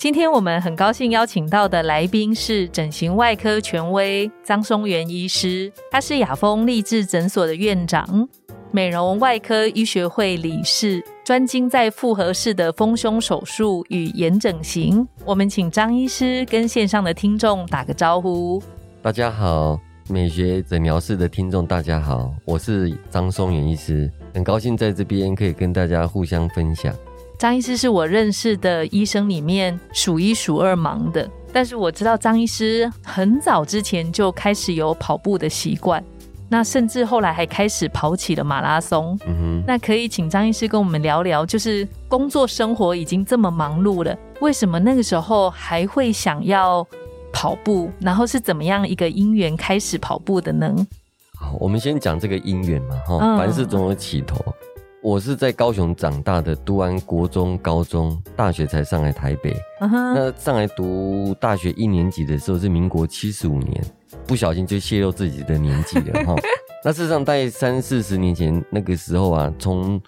[0.00, 8.26] 今天我们很高兴邀请到的来宾是整形外科权威张松元医师，他是雅风励志诊所的院长，
[8.70, 15.06] 美容外科医学会理事，专精在复合式的丰胸手术与眼整形。
[15.22, 18.62] 我们请张医师跟线上的听众打个招呼。
[19.02, 26.90] 大家好，美学诊疗室的听众大家好，我是张松元医师，很高兴在这边可以跟大家互相分享。
[27.40, 36.04] 张医师是我认识的医生里面数一数二忙的，但是我知道张医师很早之前就开始有跑步的习惯，
[36.50, 39.18] 那甚至后来还开始跑起了马拉松。
[39.66, 46.86] 那可以请张医师跟我们聊聊，就是工作生活已经这么忙碌了，为什么那个时候还会想要
[47.32, 47.90] 跑步？
[48.00, 50.76] 然后是怎么样一个因缘开始跑步的呢？
[51.38, 54.44] 好，我们先讲这个因缘嘛，哈，凡事总有起头。
[55.02, 59.56] 我是在高雄长大的，读完国中、高中、大学才上来台北。
[59.80, 63.82] 那上来读大学一年级的时候是民国七十五年，
[64.26, 66.34] 不小心就泄露自己的年纪了哈。
[66.84, 69.98] 那事实上，在三四十年前那个时候啊，从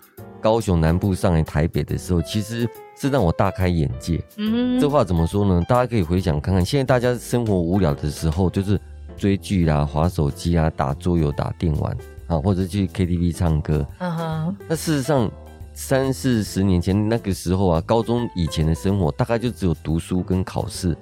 [0.43, 4.23] 高雄南部上来台北的时候，其实是让我大开眼界。
[4.37, 5.65] 嗯，这话怎么说呢？
[5.67, 8.79] 大家可以回想看看，现在大家生活无聊的时候，就是
[9.17, 11.97] 追剧啦、划手机啊、打桌游、打电玩。
[12.27, 14.57] 啊，或者去 KTV 唱歌，嗯哼。
[14.69, 15.31] 那事实上，
[15.75, 20.97] 三四十年前那个时候啊，高中以前的生活大概就只有读书跟考试，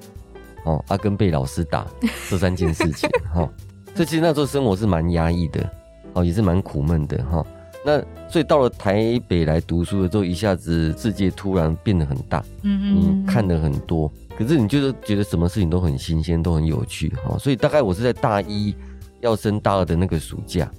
[0.64, 1.86] 哦，啊，跟被老师打
[2.28, 3.48] 这三件事情，哈。
[3.94, 5.68] 所以其实那时候生活是蛮压抑的，
[6.12, 7.44] 哦，也是蛮苦闷的，哈。
[7.84, 7.98] 那
[8.28, 17.38] 所以到了台北来读书的时候，一下子世界突然变得很大，嗯嗯，你看的很多，可是你就是觉得什么事情都很新鲜，都很有趣，哈。
[17.38, 18.74] 所以大概我是在大一
[19.20, 20.70] 要升大二的那个暑假。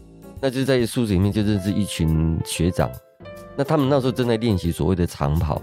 [0.42, 2.90] 那就是在宿舍里面就认识一群学长，
[3.56, 5.62] 那他们那时候正在练习所谓的长跑。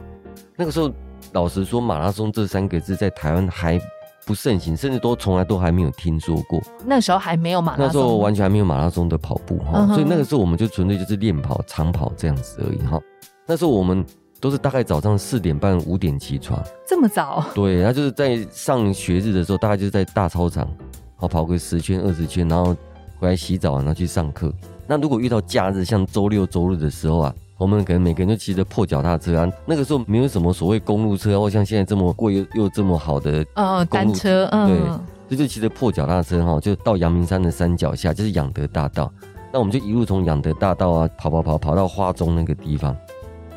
[0.56, 0.89] 那个时候，
[1.33, 3.81] 老实说，马拉松这三个字在台湾还
[4.25, 6.62] 不盛行，甚至都从来都还没有听说过。
[6.87, 13.00] 那时候还没有马拉松，那时候完全还没有马拉松的跑步哈，所以那个时候我们就纯粹就是练跑、长跑这样子而已哈。
[13.47, 14.06] 那时候我们
[14.41, 17.44] 都是大概早上四点半、五点起床，这么早？
[17.53, 20.69] 对，然后就是在上学日的时候，大概就是在大操场，
[21.17, 22.77] 好跑个十圈、二十圈，然后。
[23.19, 24.53] 回来洗澡，然后去上课。
[24.87, 29.53] 那如果遇到假日，像周六周日的时候啊，我们可能每个人就骑着破脚踏车啊。
[29.67, 34.79] 那个时候没有什么所谓公路车，或像现在这么贵又又这么好的哦单车，嗯对，
[35.31, 39.12] 这就骑着破脚踏车哈，就到阳明山的山脚下，就是养德大道。
[39.53, 42.97] 那我们就一路从养德大道啊跑跑跑跑到花中那个地方。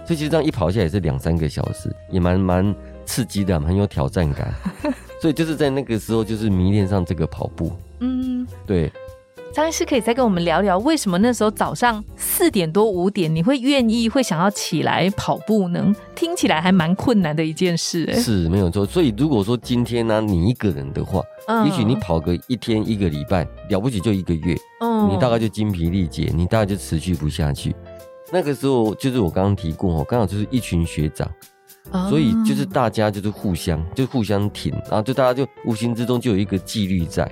[0.03, 4.53] 所以其实这样一跑下来也是两三个小时，也蛮蛮刺激的，很有挑战感。
[5.21, 7.71] 所以就是在那个时候，就是迷恋上这个跑步。
[7.99, 8.91] 嗯，对。
[9.53, 15.93] 张医师可以再跟我们聊聊，为什么那时候早上四点多五点你会愿意会想要起来跑步呢？
[16.15, 18.85] 听起来还蛮困难的一件事，哎，是没有错。
[18.85, 21.21] 所以如果说今天呢，你一个人的话，
[21.65, 24.55] 也许你跑个一天一个礼拜了不起就一个月，
[25.09, 27.75] 你大概就精疲力竭，你大概就持续不下去。
[28.31, 31.29] 那个时候就是我刚刚提过哦，刚好就是一群学长，
[32.09, 37.29] 所以就是大家就是互相就互相挺，然后就大家就无形之中就有一个纪律在。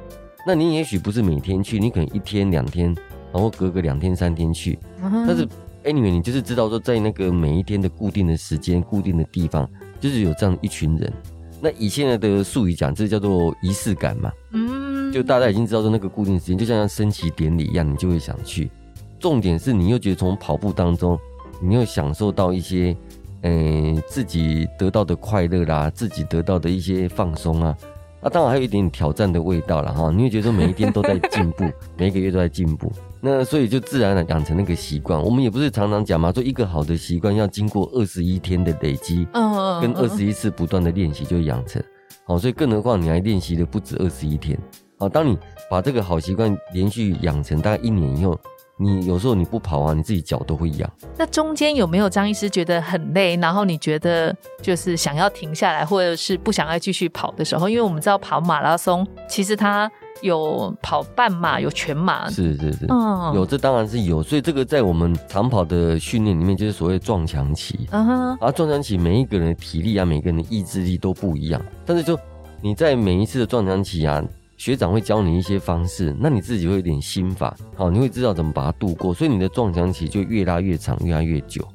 [0.50, 2.88] 那你也许不是每天去，你可能一天两天，
[3.32, 4.80] 然后隔个两天三天去。
[5.00, 5.48] 但是
[5.84, 11.14] ，anyway，你就是知道说，在那个每一天的固定的时间、固定的地方，就是有这样一群人。
[11.62, 14.32] 那以现在的术语讲，这叫做仪式感嘛。
[14.54, 18.72] 嗯，就大家已经知道说那个固定时间，就像像升旗典礼一样，你就会想去。
[19.20, 21.16] 重点是你又觉得从跑步当中，
[21.62, 22.98] 你又享受到一些，
[23.44, 27.78] 嗯，自己得到的快乐啦，自己得到的一些放松啊。
[28.22, 31.64] 那当然还有一点挑战的味道了哈，你会觉得说每一天都在进步，
[31.98, 35.22] 每一个月都在进步，那所以就自然的养成那个习惯。
[35.22, 41.82] 我们也不是常常讲嘛，说一个好的习惯要经过二十一天的累积，嗯，跟二十一次不断的练习就养成。
[42.26, 44.58] 好，所以更何况你还练习的不止二十一天。
[44.98, 45.38] 好，当你
[45.70, 48.40] 把这个好习惯连续养成大概一年以后。
[48.82, 50.90] 你有时候你不跑啊，你自己脚都会痒。
[51.18, 57.68] 那中间有没有张医师觉得很累，然后你觉得就是想要停下来，或者是不想要继续跑的时候？
[57.68, 59.92] 因为我们知道跑马拉松，其实它
[60.22, 62.30] 有跑半马，有全马。
[62.30, 64.24] 是是是，嗯，有这当然是有。
[64.24, 67.86] 所以这个在我们长跑的训练里面，就是所谓撞墙期。
[67.92, 72.18] 嗯哼，而撞墙期每一个人的体力啊，每个人的意志力都不一样，但是就
[72.62, 74.24] 你在每一次的撞墙期啊，
[74.60, 81.66] 学长会教你一些方式，那你自己会有点心法，好，你会知道怎么把它度过，所以你的撞墙期就越拉越长，越拉越久。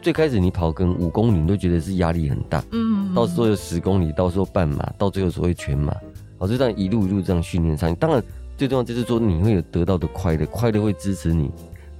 [0.00, 5.92] 最开始你跑跟五公里，你都觉得是压力很大，嗯，到时候有十公里，到时候半马，到最后所谓全马，
[6.38, 7.92] 好，就这样一路一路这样训练上。
[7.96, 8.22] 当然，
[8.56, 11.50] 最重要就是说你会有得到的快乐，快乐会支持你。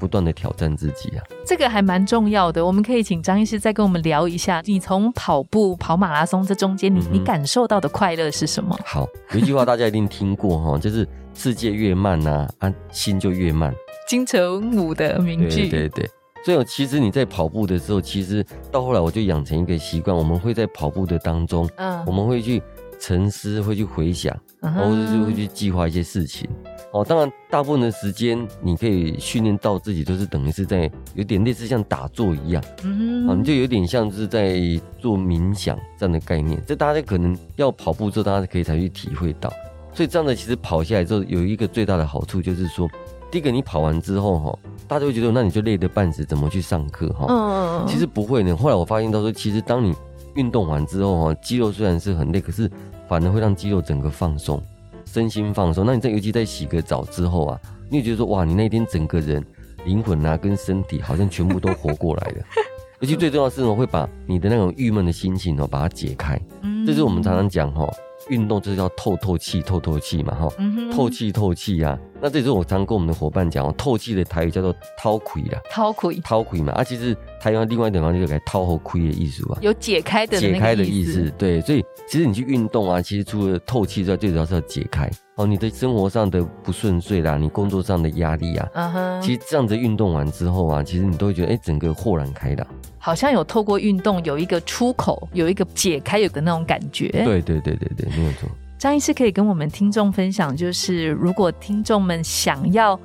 [0.00, 2.64] 不断的挑战自己啊，这个还蛮重要的。
[2.64, 8.76] 我们可以请张医师再跟我们聊一下，你从跑步、跑马拉松这中间，你你感受到的快乐是什么？
[8.86, 13.74] 好， 有一句话大家一定听过哈，就是世界越慢呐，啊，心就越慢。
[14.08, 15.68] 金城武的名句。
[15.68, 16.10] 对对对。
[16.42, 18.42] 所以其实你在跑步的时候，其实
[18.72, 22.62] 到后来我就养成一个习惯，我们会在跑步的当中，嗯，我们会去
[23.00, 26.48] 沉思，会去回想，或者就会去计划一些事情。
[26.92, 34.60] 哦，当然，大部分的时间你可以训练到自己，都是等于是在有点类似像打坐一样，嗯，啊，你就有点像是在
[34.98, 36.60] 做冥想这样的概念。
[36.66, 39.52] 这大家可能要跑步之后，大家可以才去体会到。
[39.92, 42.88] 所以这样的其实跑下来之后，有一个最大的好处就是说，
[43.30, 44.58] 第一个你跑完之后哈，
[44.88, 47.26] 大家会觉得那你就累得半死，怎么去上课哈？
[47.28, 47.86] 嗯嗯嗯。
[47.86, 48.56] 其实不会呢。
[48.56, 49.94] 后来我发现到说，其实当你
[50.34, 52.70] 运动完之后哈，肌肉虽然是很累，可是
[53.08, 54.62] 反而会让肌肉整个放松。
[55.04, 59.44] 身心放松，那你在尤其在洗个澡之后啊，你也觉得说哇，你那天整个人
[59.84, 62.44] 灵魂啊跟身体好像全部都活过来了。
[63.00, 66.38] 尤其最重要的是呢，会把你的那种郁闷的心情哦，把它解开。
[66.62, 67.88] 嗯，这是我们常常讲哈。
[68.28, 70.48] 运动就是要透透气，透透气嘛，哈，
[70.92, 71.98] 透气透气呀。
[72.22, 76.72] 那这时候我常跟我们的伙伴讲哦，透气的台语叫做掏亏啦，掏亏，掏亏嘛。
[76.74, 81.32] 啊，其实台湾另外一点方就改掏后亏的意思吧，有解开的解开的意思。
[81.38, 92.66] 对，所以其实你去运动啊，其实除了透气之外，最主要是要解开哦，你的生活上的不顺遂啦，你工作上的压力啊，嗯哼，其实这样子运动完之后啊，其实你都会觉得哎，整个豁然开朗。
[92.98, 97.08] 好像有透过运动有一个出口，有一个解开，有个那种感觉。
[97.08, 98.46] 对对对对对，没有错。
[98.80, 102.98] 张医师可以跟我们听众分享，就是如果听众们想要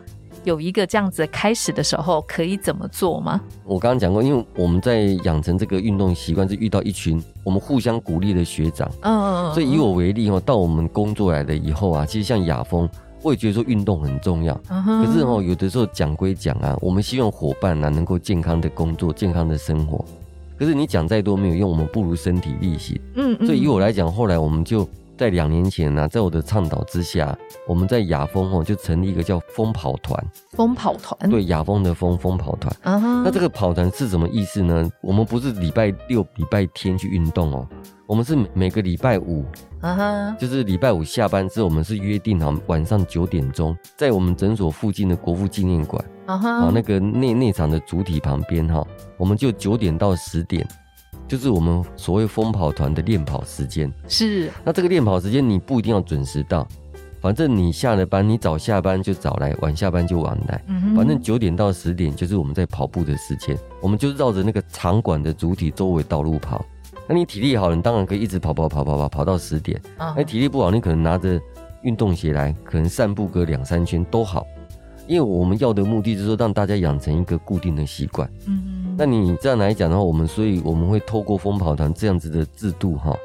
[0.46, 3.42] 有一个这样子开始的时候，可以怎么做吗？
[3.66, 8.90] 我刚刚讲过，因为我们在养成这个运动习惯，是遇到一群我们互相鼓励的学长。
[9.02, 9.54] 嗯嗯嗯。
[9.54, 12.90] 所以以我为例哦，到我们工作来了以后啊，其实像雅峰。
[13.22, 20.06] 我也觉得说运动很重要，可是哦，有的时候讲归讲啊，我们希望伙伴呢能够健康的工作、健康的生活。
[20.58, 22.98] 可是你讲再多没有用，我们不如身体力行。
[23.16, 30.22] 嗯，所以以我来讲，后来我们就在两年前呢，在我的倡导之下，我们在雅风哦就成立一个叫风跑团。
[30.52, 32.76] 风跑团，对，雅风的风风跑团。
[32.84, 34.90] 那这个跑团是什么意思呢？
[35.02, 37.68] 我们不是礼拜六、礼拜天去运动哦。
[38.08, 39.44] 我们是每个礼拜五，
[39.82, 48.86] 啊哈，就是礼拜五下班之后，我们是约定好晚上九点钟，在我们诊所附近的国父纪念馆，啊哈，那个内内场的主体旁边哈，
[49.18, 50.68] 我们就九点到十点，
[51.28, 53.92] 就是我们所谓疯跑团的练跑时间。
[54.08, 56.68] 是，那这个练跑时间你不一定要准时到，
[57.22, 60.64] 反正你下了班，你早下班就早来，晚下班就晚来，
[60.96, 66.64] 反正九点到十点就是我们在跑步的时间，我们就绕着那个场馆的主体周围道路跑。
[67.08, 69.80] 那你体力好，你当然可以一直跑跑跑跑跑跑到十点。
[69.98, 71.40] 那体力不好，你可能拿着
[71.84, 74.44] 运动鞋来，可能散步个两三圈都好。
[75.08, 78.28] 因为我们要的目的就是说让大家养成一个固定的习惯。
[78.48, 83.16] 嗯，那你这样来讲的话，我们所以我们会透过疯跑团这样子的制度哈，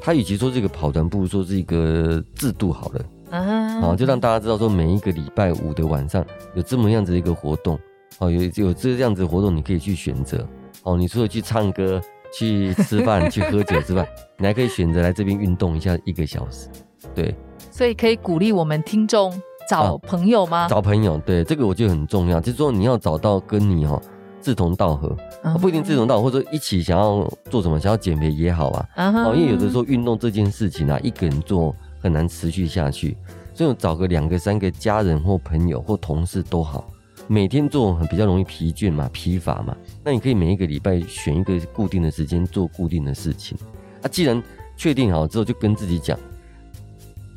[0.00, 3.04] 它与其说这个跑团，不如说是一个制度好了。
[3.30, 7.78] 啊，好，就让大家知道说每一个礼拜五的晚上有这么样子一个活动。
[8.18, 10.46] 哦，有有这样子活动，你可以去选择。
[10.82, 12.00] 哦，你除了去唱歌。
[12.34, 14.08] 去吃饭、 去喝酒之外，
[14.38, 16.66] 你还可以选择来这边运动一下一个小时，
[17.14, 17.34] 对。
[17.70, 19.30] 所以可以鼓励我们听众
[19.68, 20.66] 找朋友吗？
[20.66, 22.40] 找朋友，对，这个我觉得很重要。
[22.40, 24.00] 就是说你要找到跟你哈
[24.42, 25.16] 志同道合，
[25.60, 28.88] 不一定志同道合，或者一起想要做什么，想要减肥也好啊。
[28.96, 33.16] 哦，因为有的时候运动这件事情啊，一个人做很难持续下去，
[33.54, 36.84] 所以找个两个、三个家人或朋友或同事都好。
[37.28, 39.74] 每天做很比较容易疲倦嘛，疲乏嘛。
[40.04, 43.56] 那你可以每一个礼拜选一个固定的时间做固定的事情。
[44.02, 44.42] 啊，既然
[44.76, 46.18] 确定好之后，就跟自己讲，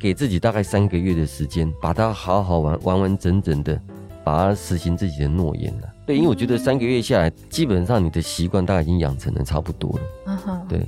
[0.00, 3.80] 给自己大概三个月的时间，把它好好完完完整整的，
[4.24, 5.88] 把它实行自己的诺言了。
[6.06, 10.00] 对，因为我觉得三个月下来，基本上你的习惯大概已经养成的差不多了。
[10.26, 10.86] 嗯哼，对。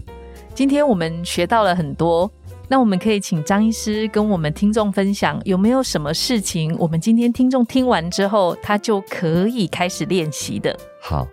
[0.55, 2.31] 今天我们学到了很多。
[2.71, 10.79] 那我们可以请张医师跟我们听众分享，有没有什么事情，我们今天听众听完之后，他就可以开始练习的。
[11.01, 11.27] 好，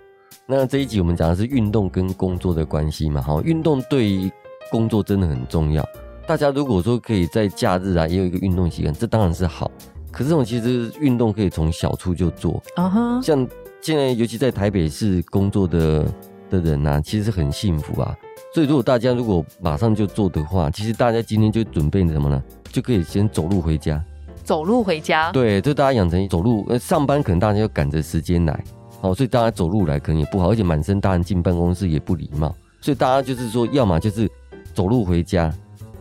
[0.48, 3.22] 那这一集我们讲的是运动跟工作的关系嘛？
[3.22, 4.32] 好，运动对于
[4.72, 5.86] 工作真的很重要。
[6.25, 9.70] 大家如果说可以在假日啊，也有一个运动习惯，这当然是好。
[10.13, 12.63] 可是这种其实运动可以从小处就做。
[12.77, 13.46] 啊哈，像
[13.86, 16.12] 现在尤其在台北市工作的
[16.50, 18.18] 的人呐，其实很幸福啊。
[18.51, 22.44] 所以如果大家如果马上就做的话，其实大家今天就准备什么呢？
[22.72, 24.04] 就可以先走路回家。
[24.44, 25.32] 走路回家？
[25.32, 26.65] 对，就大家养成走路。
[26.68, 28.63] 呃，上班可能大家要赶着时间来，
[29.01, 32.56] 好，所以大家走路来可能也不好，而且满身大汗进办公室也不礼貌。
[32.82, 34.27] 所以大家就是说，要么就是
[34.74, 35.44] 走路回家，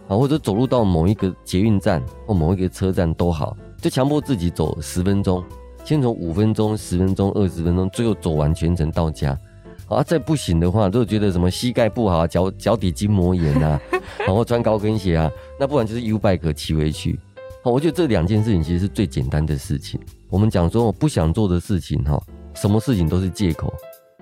[0.09, 5.45] 啊，或者走路到某一个捷运站或某一个车站都好，就强迫自己走十分钟。
[5.85, 9.38] 先从五分钟、十分钟、二十分钟，最后走完全程到家。
[9.87, 13.79] 啊，再不行的话，如果觉得什么膝盖不好、脚脚底筋膜炎啊，
[14.21, 17.21] 然 后穿高跟鞋啊，那不然就是 U bike 骑回去。
[17.62, 20.00] 好，我觉得这两件事情其实是最简单的事情。
[20.31, 22.19] 我们讲说我不想做的事情，哈，
[22.55, 23.69] 什么事情都是借口；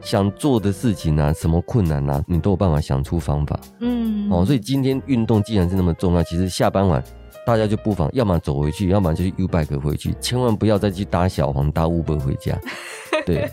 [0.00, 3.58] 想做的事情啊，什么困难啊，你都有办法想出方法。
[3.78, 7.02] 嗯，哦，所以今天运动既然是那么重要，其实下班晚。
[7.44, 12.56] 大家就不妨，要么走回去，要么就是 U bike 回去，千万不要再去搭小黄搭 Uber 回家。
[13.26, 13.50] 对，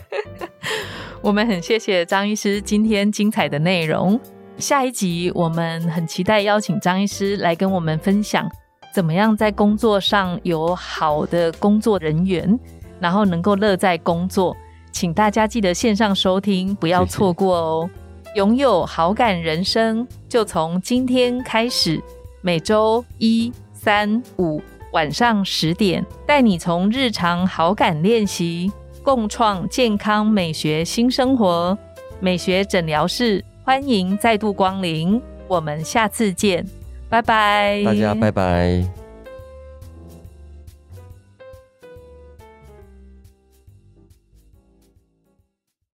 [1.20, 4.18] 我们很谢谢张医师今天精彩的内容。
[4.58, 8.48] 下一集我们很期待邀请张医师来跟我们分享，
[8.94, 12.58] 怎么样在工作上有好的工作人员，
[13.00, 14.56] 然后能够乐在工作。
[14.92, 17.90] 请大家记得线上收听，不要错过哦。
[18.36, 22.00] 拥有好感人生，就从今天开始，
[22.42, 23.52] 每周一。
[23.82, 24.60] 三五
[24.92, 28.70] 晚上十点，带你从日常好感练习，
[29.02, 31.76] 共创健康美学新生活。
[32.20, 35.18] 美学诊疗室欢迎再度光临，
[35.48, 36.62] 我们下次见，
[37.08, 38.99] 拜拜，大家拜拜。